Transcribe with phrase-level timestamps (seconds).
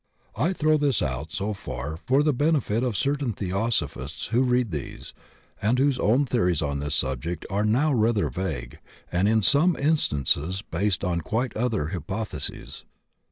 [0.35, 5.13] I throw this out so far for the benefit of certain theosophists who read these
[5.61, 8.79] and whose own theories on this subject are now rather vague
[9.11, 12.83] and in some instances based on quite other hypotheses.